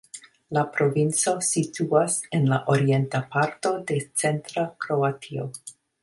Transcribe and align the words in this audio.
La 0.57 0.61
provinco 0.75 1.33
situas 1.47 2.15
en 2.37 2.47
la 2.53 2.57
orienta 2.75 3.21
parto 3.35 3.73
de 3.91 3.99
centra 4.23 4.63
Kroatio. 4.87 5.47